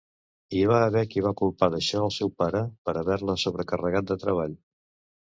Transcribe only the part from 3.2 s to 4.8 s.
sobrecarregat de treball.